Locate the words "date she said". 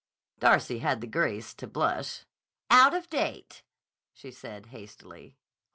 3.07-4.65